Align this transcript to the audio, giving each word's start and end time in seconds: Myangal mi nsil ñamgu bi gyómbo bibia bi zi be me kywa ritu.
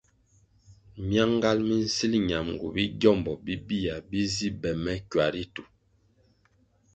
Myangal 1.07 1.57
mi 1.67 1.75
nsil 1.85 2.13
ñamgu 2.29 2.67
bi 2.75 2.83
gyómbo 2.99 3.31
bibia 3.45 3.95
bi 4.09 4.19
zi 4.33 4.47
be 4.59 4.69
me 4.83 4.93
kywa 5.09 5.25
ritu. 5.33 5.63